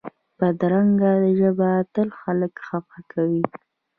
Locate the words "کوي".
3.11-3.43